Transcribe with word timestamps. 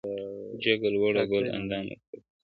جګه 0.63 0.89
لوړه 0.95 1.23
ګل 1.31 1.45
اندامه 1.57 1.95
تکه 1.99 2.05
سپینه!. 2.07 2.27